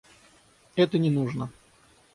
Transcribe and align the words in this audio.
Это 0.75 0.97
не 0.97 1.11
нужно. 1.11 1.51